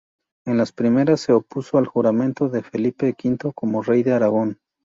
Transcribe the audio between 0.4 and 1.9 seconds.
En las primeras, se opuso al